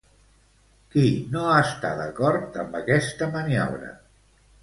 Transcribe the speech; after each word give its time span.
Qui 0.93 1.03
no 1.33 1.43
està 1.57 1.91
d'acord 2.01 2.57
amb 2.65 2.79
aquesta 2.81 3.27
maniobra? 3.37 3.93